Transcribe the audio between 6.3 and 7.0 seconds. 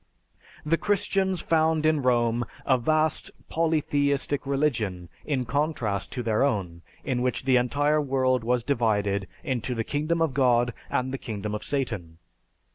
own